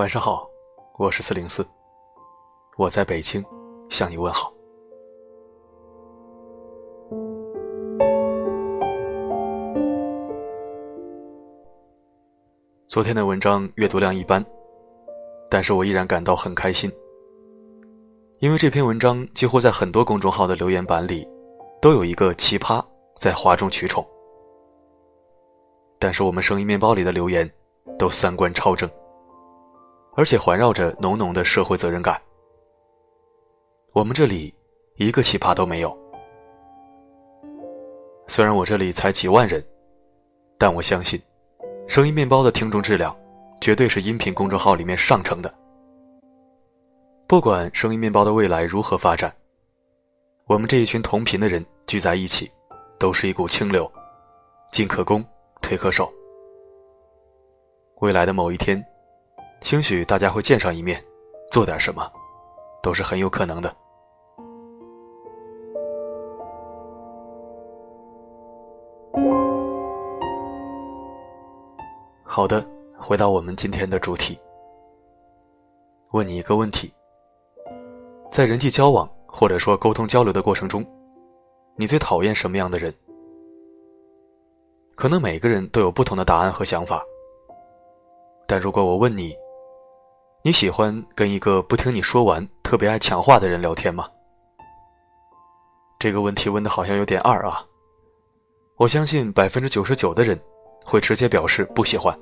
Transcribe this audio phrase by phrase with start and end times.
[0.00, 0.48] 晚上好，
[0.96, 1.62] 我是四零四，
[2.78, 3.44] 我在北京
[3.90, 4.50] 向你问好。
[12.86, 14.42] 昨天的文章阅读量一般，
[15.50, 16.90] 但是我依然感到很开心，
[18.38, 21.28] 因为这篇文章几乎在很多公众号的留言板里，
[21.78, 22.82] 都有一个奇葩
[23.18, 24.02] 在哗众取宠。
[25.98, 27.46] 但是我们声音面包里的留言，
[27.98, 28.90] 都三观超正。
[30.20, 32.20] 而且环绕着浓浓的社会责任感。
[33.94, 34.54] 我们这里
[34.96, 35.98] 一个奇葩都没有。
[38.28, 39.64] 虽然我这里才几万人，
[40.58, 41.18] 但我相信，
[41.88, 43.16] 声音面包的听众质量
[43.62, 45.50] 绝对是音频公众号里面上乘的。
[47.26, 49.34] 不管声音面包的未来如何发展，
[50.44, 52.50] 我们这一群同频的人聚在一起，
[52.98, 53.90] 都是一股清流，
[54.70, 55.24] 进可攻，
[55.62, 56.12] 退可守。
[58.02, 58.84] 未来的某一天。
[59.62, 61.02] 兴许大家会见上一面，
[61.50, 62.10] 做点什么，
[62.82, 63.74] 都是很有可能的。
[72.24, 72.66] 好的，
[72.96, 74.38] 回到我们今天的主题，
[76.12, 76.92] 问你一个问题：
[78.30, 80.84] 在人际交往或者说沟通交流的过程中，
[81.76, 82.92] 你最讨厌什么样的人？
[84.96, 87.04] 可能每个人都有不同的答案和想法，
[88.46, 89.36] 但如果我问你，
[90.42, 94.08] 你喜欢跟一个不听你说完、特别爱抢话的人聊天吗？
[95.98, 97.62] 这个问题问的好像有点二啊。
[98.76, 100.40] 我相信百分之九十九的人
[100.82, 102.18] 会直接表示不喜欢。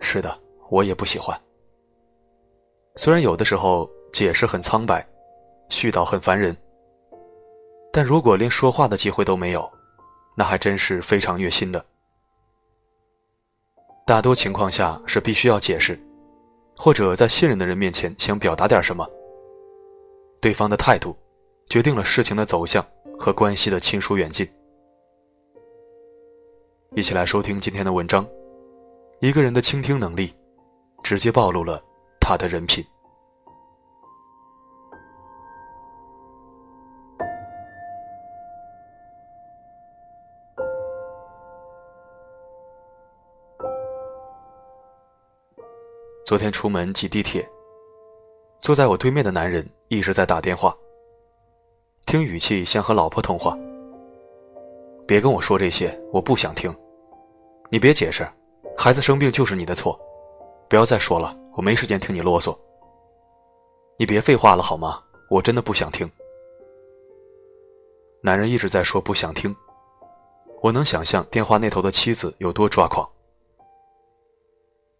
[0.00, 1.38] 是的，我也不喜欢。
[2.96, 5.02] 虽然有的时候解释很苍白，
[5.70, 6.54] 絮叨很烦人，
[7.90, 9.66] 但如果连说话的机会都没有，
[10.34, 11.82] 那还真是非常虐心的。
[14.04, 15.98] 大多情况下是必须要解释。
[16.82, 19.06] 或者在信任的人面前想表达点什么，
[20.40, 21.14] 对方的态度，
[21.68, 22.82] 决定了事情的走向
[23.18, 24.48] 和关系的亲疏远近。
[26.94, 28.26] 一起来收听今天的文章，
[29.20, 30.34] 一个人的倾听能力，
[31.02, 31.84] 直接暴露了
[32.18, 32.82] 他的人品。
[46.30, 47.44] 昨天出门挤地铁，
[48.60, 50.72] 坐在我对面的男人一直在打电话，
[52.06, 53.58] 听语气像和老婆通话。
[55.08, 56.72] 别跟我说这些，我不想听。
[57.68, 58.24] 你别解释，
[58.78, 60.00] 孩子生病就是你的错，
[60.68, 62.56] 不要再说了，我没时间听你啰嗦。
[63.98, 65.02] 你别废话了好吗？
[65.30, 66.08] 我真的不想听。
[68.22, 69.52] 男人一直在说不想听，
[70.62, 73.04] 我能想象电话那头的妻子有多抓狂。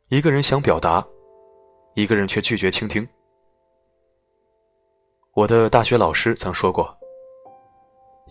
[0.08, 1.06] 一个人想表达。
[1.94, 3.06] 一个人却拒绝倾听。
[5.34, 6.96] 我的大学老师曾说过：“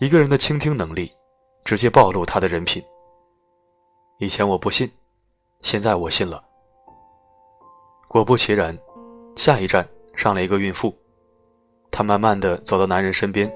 [0.00, 1.10] 一个人的倾听能力，
[1.64, 2.82] 直接暴露他的人品。”
[4.18, 4.90] 以前我不信，
[5.62, 6.42] 现在我信了。
[8.08, 8.76] 果不其然，
[9.36, 10.94] 下一站上了一个孕妇，
[11.90, 13.50] 她慢慢的走到男人身边，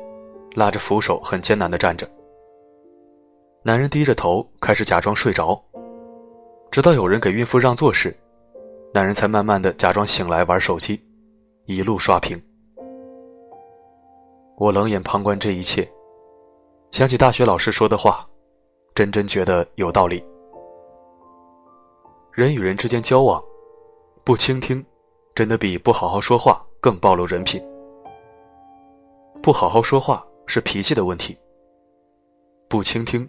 [0.55, 2.09] 拉着扶手，很艰难的站着。
[3.63, 5.63] 男人低着头，开始假装睡着，
[6.71, 8.15] 直到有人给孕妇让座时。
[8.95, 11.05] 男人才慢慢的假装醒来玩手机，
[11.65, 12.41] 一路刷屏。
[14.57, 15.91] 我冷眼旁观这一切，
[16.93, 18.25] 想起大学老师说的话，
[18.95, 20.25] 真真觉得有道理。
[22.31, 23.43] 人与人之间交往，
[24.23, 24.85] 不倾听，
[25.35, 27.61] 真的比不好好说话更暴露人品。
[29.43, 31.37] 不好好说话是脾气的问题，
[32.69, 33.29] 不倾听，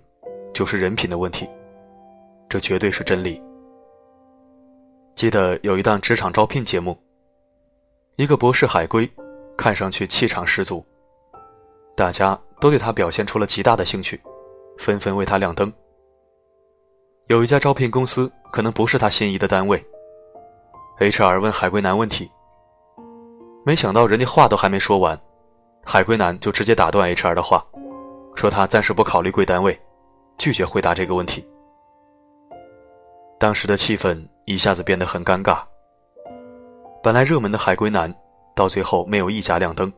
[0.53, 1.50] 就是人品的问题，
[2.47, 3.42] 这绝对是真理。
[5.16, 6.98] 记得有一档职场招聘节目，
[8.18, 9.09] 一个博士海归，
[9.56, 10.86] 看上去气场十足，
[11.96, 14.22] 大家都对他表现出了极大的兴趣，
[14.78, 15.72] 纷纷为他亮灯。
[17.28, 19.82] 有一家招聘公司可能不是他心仪的单位
[21.00, 22.29] ，HR 问海归男问题，
[23.66, 25.17] 没想到人家话都还没说完，
[25.85, 27.66] 海归男就直接打断 HR 的话，
[28.35, 29.79] 说他暂时不考虑贵单位，
[30.38, 31.47] 拒绝回答这个问题。
[33.40, 35.59] 当时的气氛一下子变得很尴尬。
[37.03, 38.14] 本来热门的海归男，
[38.56, 39.92] 到最后没有一家亮灯，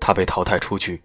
[0.00, 1.00] 他被淘汰出局。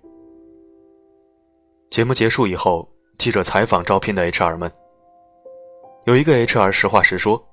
[1.89, 2.87] 节目结束以后，
[3.17, 4.71] 记者采访招聘的 HR 们，
[6.05, 7.43] 有一个 HR 实话实说：“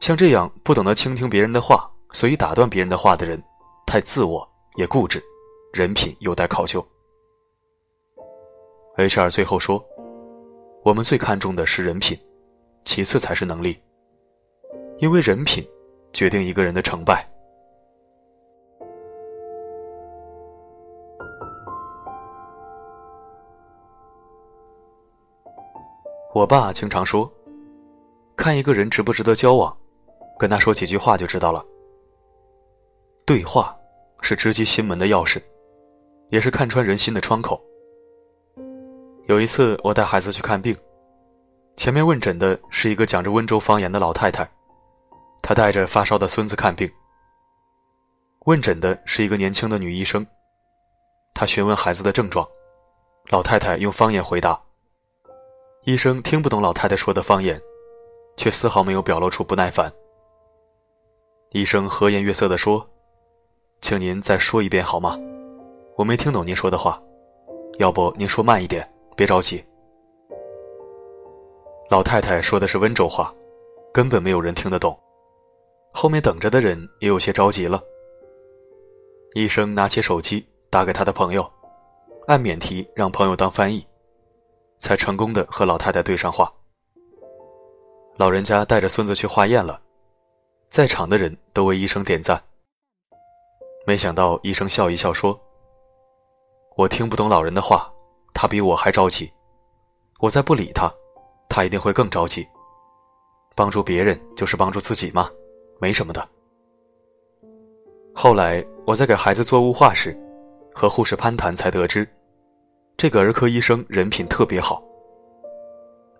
[0.00, 3.42] 像这样不懂得倾听别人的话，随意打断别人的话的人，
[3.86, 5.22] 太自我也固执，
[5.72, 6.84] 人品有待考究。
[8.96, 9.84] ”HR 最后说
[10.84, 12.16] ：“我们最看重的是人品。”
[12.84, 13.80] 其次才是能力，
[15.04, 15.62] 因为人品
[16.14, 17.28] 决定一个人的成败。
[26.32, 27.30] 我爸经常说
[28.34, 29.76] ：“看一个人值不值得交往，
[30.38, 31.62] 跟他说几句话就知道了。”
[33.26, 33.76] 对话
[34.22, 35.38] 是直击心门的钥匙，
[36.30, 37.62] 也是看穿人心的窗口。
[39.26, 40.74] 有一次，我带孩子去看病，
[41.76, 44.50] 前面问诊的是一个讲着温州方言的老太太，
[45.46, 46.90] 她带着发烧的孙子看病。
[48.46, 50.26] 问诊的是一个年轻的女医生，
[51.34, 52.48] 她询问孩子的症状，
[53.28, 54.58] 老太太用方言回答。
[55.84, 57.60] 医生听不懂老太太说的方言，
[58.38, 59.92] 却丝毫没有表露出不耐烦。
[61.50, 62.88] 医生和颜悦色地说
[63.82, 65.18] ：“请您再说一遍好吗？
[65.94, 66.98] 我没听懂您说的话，
[67.78, 69.64] 要不您说慢一点。”别着急，
[71.88, 73.32] 老太太说的是温州话，
[73.92, 74.98] 根本没有人听得懂。
[75.96, 77.80] 后面等着的人也有些着急了。
[79.34, 81.48] 医生拿起手机打给他的朋友，
[82.26, 83.86] 按免提让朋友当翻译，
[84.78, 86.52] 才成功的和老太太对上话。
[88.16, 89.80] 老人家带着孙子去化验了，
[90.68, 92.42] 在场的人都为医生点赞。
[93.86, 95.40] 没想到医生笑一笑说
[96.76, 97.88] ：“我听不懂老人的话。”
[98.36, 99.32] 他比我还着急，
[100.18, 100.92] 我再不理他，
[101.48, 102.44] 他一定会更着急。
[103.54, 105.30] 帮助别人就是帮助自己吗？
[105.80, 106.28] 没什么的。
[108.14, 110.16] 后来我在给孩子做雾化时，
[110.72, 112.08] 和护士攀谈，才得知，
[112.96, 114.82] 这个儿科医生人品特别好。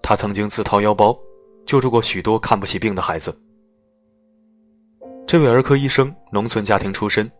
[0.02, 1.18] 他曾经自掏腰包
[1.64, 3.34] 救助过许多看不起病的孩子。
[5.26, 7.30] 这位儿科医生农村家庭出身，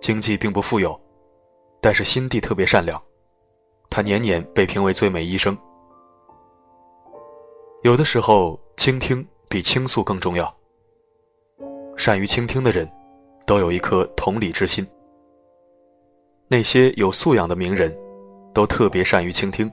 [0.00, 1.00] 经济并不富有，
[1.80, 3.00] 但是心地特别善良。
[3.88, 5.56] 他年年被评为最美医生。
[7.82, 10.54] 有的时候，倾听比倾诉更重要。
[11.96, 12.90] 善于倾听的人，
[13.46, 14.86] 都有一颗同理之心。
[16.48, 17.96] 那些有素养的名人，
[18.52, 19.70] 都特别善于倾听，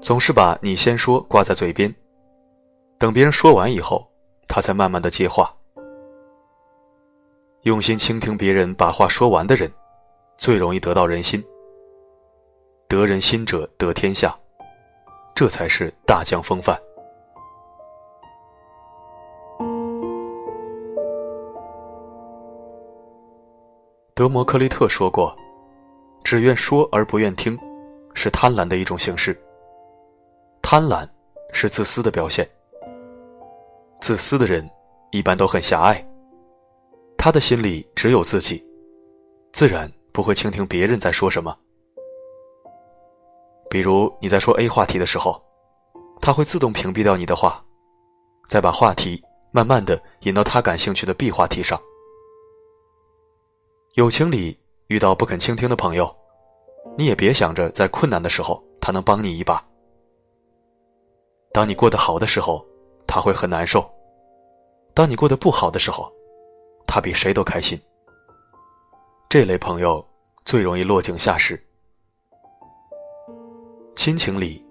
[0.00, 1.94] 总是把你先说挂在嘴边，
[2.98, 4.10] 等别人说完以后，
[4.48, 5.54] 他才慢慢的接话。
[7.62, 9.70] 用心倾听别人把话说完的人，
[10.36, 11.42] 最容易得到人心。
[12.88, 14.36] 得人心者得天下，
[15.34, 16.78] 这才是大将风范。
[24.14, 25.34] 德摩克利特说过
[26.22, 27.58] ：“只愿说而不愿听，
[28.12, 29.34] 是贪婪的一种形式。
[30.60, 31.08] 贪婪
[31.54, 32.46] 是自私的表现。
[34.02, 34.68] 自私的人
[35.12, 36.06] 一般都很狭隘，
[37.16, 38.62] 他的心里只有自己，
[39.50, 41.56] 自然不会倾听别人在说什么。”
[43.70, 45.42] 比如你在说 A 话题的时候，
[46.20, 47.64] 他会自动屏蔽掉你的话，
[48.46, 49.22] 再把话题
[49.52, 51.80] 慢慢的引到他感兴趣的 B 话题上。
[53.94, 56.10] 友情里遇到不肯倾听的朋友，
[56.96, 59.62] 你也别想着在困难的时候他能帮你一把。
[61.52, 62.64] 当你过得好的时候，
[63.06, 63.82] 他会很难受；
[64.94, 66.10] 当你过得不好的时候，
[66.86, 67.78] 他比谁都开心。
[69.28, 70.02] 这类朋友
[70.42, 71.62] 最容易落井下石。
[73.94, 74.64] 亲情里，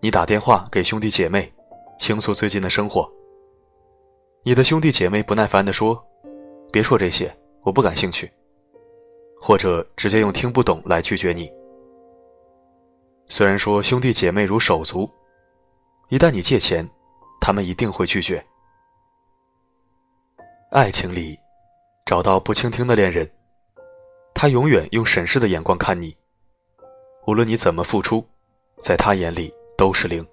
[0.00, 1.52] 你打电话给兄弟姐妹，
[1.98, 3.06] 倾诉最近的生活。
[4.44, 6.02] 你的兄弟姐妹不耐烦地说
[6.72, 7.30] ：“别说这些，
[7.62, 8.32] 我不感兴趣。”
[9.40, 11.50] 或者直接用听不懂来拒绝你。
[13.28, 15.10] 虽然说兄弟姐妹如手足，
[16.08, 16.88] 一旦你借钱，
[17.40, 18.44] 他们一定会拒绝。
[20.70, 21.38] 爱情里，
[22.04, 23.28] 找到不倾听的恋人，
[24.34, 26.16] 他永远用审视的眼光看你，
[27.26, 28.24] 无论你怎么付出。
[28.82, 30.24] 在他眼里都是零。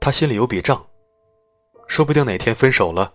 [0.00, 0.82] 他心里有笔账，
[1.88, 3.12] 说不定哪天分手了，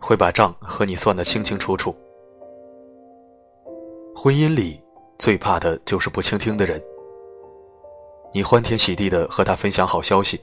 [0.00, 1.96] 会把账和你算得清清楚楚。
[4.18, 4.82] 婚姻里
[5.18, 6.82] 最怕的就是不倾听的人。
[8.32, 10.40] 你欢天喜地的和他分享好消息，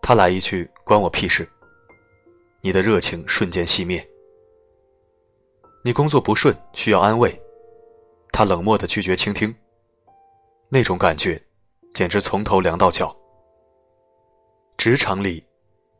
[0.00, 1.46] 他来一句“关我屁事”，
[2.62, 4.02] 你的热情瞬间熄灭。
[5.84, 7.38] 你工作不顺需要安慰，
[8.32, 9.54] 他冷漠的拒绝倾听，
[10.70, 11.40] 那种感觉。
[11.92, 13.14] 简直从头凉到脚。
[14.78, 15.44] 职场里，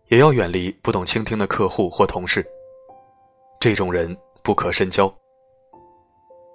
[0.09, 2.47] 也要远离不懂倾听的客户或同事。
[3.61, 5.13] 这种人不可深交。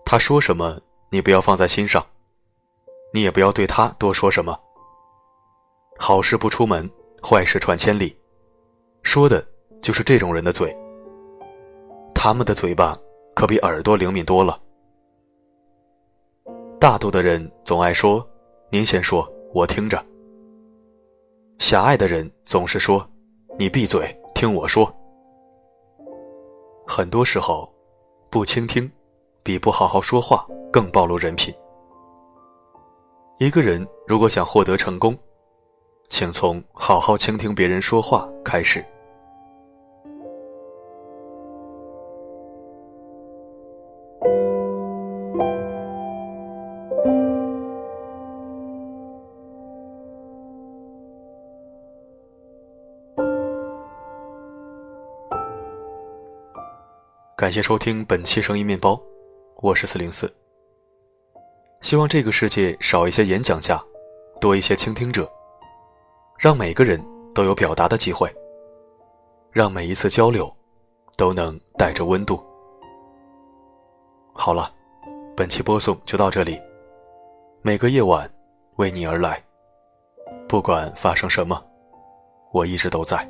[0.06, 2.06] 他说什么，你不要放在心上，
[3.12, 4.58] 你也不要对他多说什么。
[5.98, 6.90] 好事不出门，
[7.22, 8.16] 坏事传千里，
[9.02, 9.46] 说的
[9.82, 10.76] 就是这种人的嘴。
[12.14, 12.98] 他们的嘴巴
[13.34, 14.62] 可比耳朵灵敏多了。
[16.80, 18.26] 大度的人总爱说。
[18.72, 20.04] 您先说，我听着。
[21.60, 23.08] 狭隘的人总是说
[23.58, 24.94] ：“你闭嘴，听我说。”
[26.86, 27.72] 很多时候，
[28.30, 28.92] 不倾听，
[29.46, 31.54] 比不好好说话更暴露人品。
[33.38, 35.16] 一个人如果想获得成功，
[36.10, 38.84] 请从好好倾听别人说话开始。
[57.38, 59.00] 感谢收听本期声音面包，
[59.66, 60.32] 我是四零四。
[61.82, 63.84] 希望这个世界少一些演讲家，
[64.40, 65.28] 多一些倾听者，
[66.38, 67.04] 让每个人
[67.34, 68.32] 都有表达的机会，
[69.52, 70.56] 让每一次交流
[71.18, 72.40] 都能带着温度。
[74.34, 74.72] 好了，
[75.36, 76.62] 本期播送就到这里。
[77.64, 78.32] 每个夜晚
[78.76, 79.44] 为你而来，
[80.48, 81.60] 不管发生什么，
[82.52, 83.28] 我一直都在。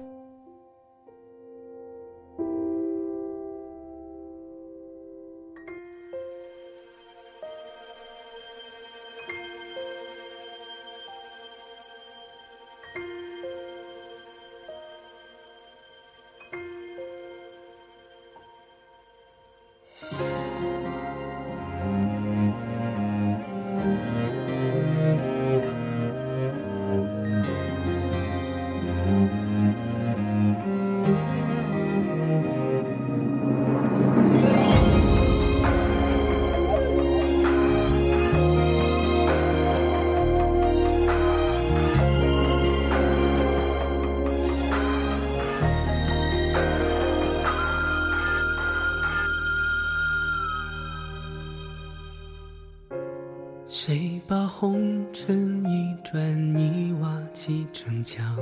[54.58, 58.38] 红尘一砖一瓦砌成墙？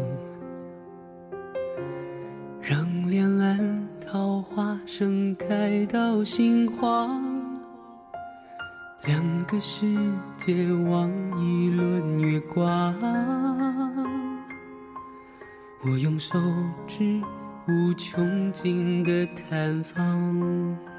[2.61, 7.19] 让两岸桃花盛开到心慌。
[9.05, 9.87] 两个世
[10.37, 11.09] 界望
[11.43, 12.95] 一轮月光。
[15.83, 16.39] 我用手
[16.87, 17.19] 指
[17.67, 20.92] 无穷尽的探访。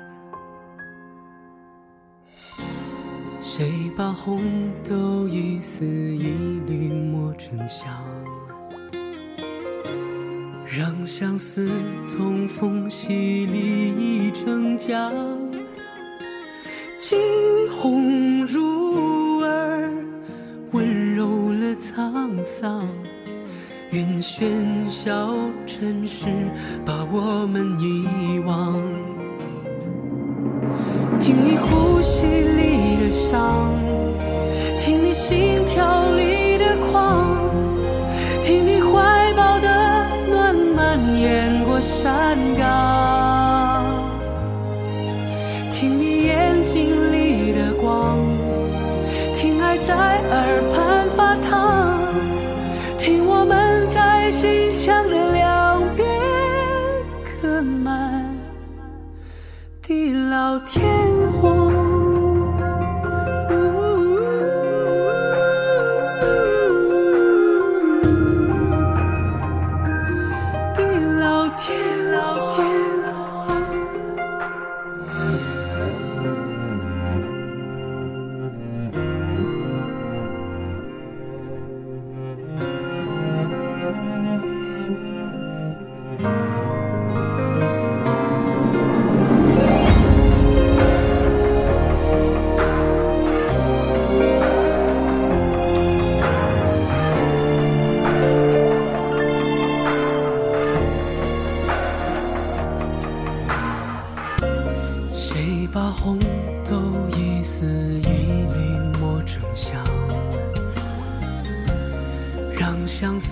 [3.57, 4.43] 谁把红
[4.83, 7.89] 豆一丝一缕磨成香，
[10.67, 11.71] 让相思
[12.05, 15.13] 从缝隙里溢成江。
[16.99, 17.17] 惊
[17.81, 19.89] 鸿入耳，
[20.73, 22.89] 温柔了沧桑。
[23.93, 25.33] 愿喧嚣
[25.65, 26.27] 尘世
[26.85, 28.83] 把我们遗忘。
[31.21, 32.74] 听你呼吸里
[33.15, 33.71] 伤，
[34.77, 37.39] 听你心跳里的狂，
[38.43, 39.69] 听你怀抱的
[40.29, 43.85] 暖蔓延过山岗，
[45.71, 48.19] 听你眼睛里的光，
[49.33, 52.03] 听爱在耳畔发烫，
[52.99, 56.05] 听我们在心墙的两边
[57.23, 58.29] 刻满
[59.81, 60.83] 地老天。
[61.41, 61.54] 荒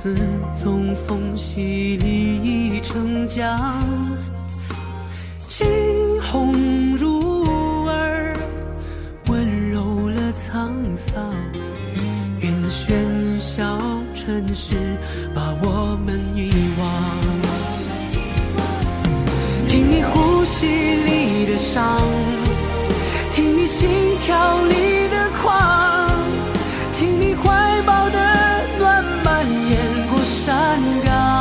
[0.03, 0.17] 自
[0.53, 3.57] 从缝隙里溢成浆，
[5.47, 5.65] 惊
[6.21, 8.35] 鸿入耳，
[9.29, 11.33] 温柔了沧桑。
[12.41, 13.79] 愿喧嚣
[14.13, 14.75] 尘世
[15.33, 16.83] 把我们遗忘。
[19.69, 22.03] 听你呼吸里的伤，
[23.31, 24.92] 听你心跳里
[30.83, 31.03] 听你怀抱的。
[31.03, 31.32] 山岗。